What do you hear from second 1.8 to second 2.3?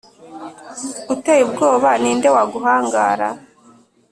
Ni nde